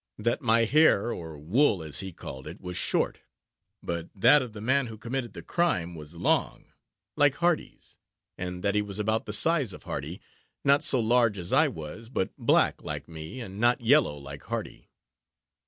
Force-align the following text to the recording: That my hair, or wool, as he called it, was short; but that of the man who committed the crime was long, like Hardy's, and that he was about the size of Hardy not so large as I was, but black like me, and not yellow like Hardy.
That 0.17 0.41
my 0.41 0.65
hair, 0.65 1.11
or 1.13 1.37
wool, 1.37 1.83
as 1.83 1.99
he 1.99 2.11
called 2.11 2.47
it, 2.47 2.59
was 2.59 2.75
short; 2.75 3.19
but 3.83 4.09
that 4.15 4.41
of 4.41 4.53
the 4.53 4.59
man 4.59 4.87
who 4.87 4.97
committed 4.97 5.33
the 5.33 5.43
crime 5.43 5.93
was 5.93 6.15
long, 6.15 6.71
like 7.15 7.35
Hardy's, 7.35 7.99
and 8.35 8.63
that 8.63 8.73
he 8.73 8.81
was 8.81 8.97
about 8.97 9.27
the 9.27 9.31
size 9.33 9.73
of 9.73 9.83
Hardy 9.83 10.19
not 10.65 10.83
so 10.83 10.99
large 10.99 11.37
as 11.37 11.53
I 11.53 11.67
was, 11.67 12.09
but 12.09 12.35
black 12.35 12.81
like 12.81 13.07
me, 13.07 13.39
and 13.41 13.59
not 13.59 13.79
yellow 13.79 14.17
like 14.17 14.41
Hardy. 14.41 14.89